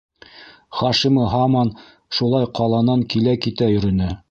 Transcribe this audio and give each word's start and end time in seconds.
Хашимы 0.77 1.27
һаман 1.33 1.71
шулай 2.21 2.49
ҡаланан 2.61 3.07
килә-китә 3.15 3.71
йөрөнө. 3.77 4.13